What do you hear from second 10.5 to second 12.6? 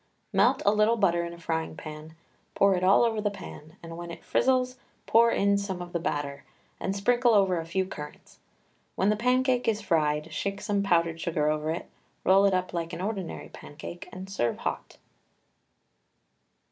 some powdered sugar over it, roll it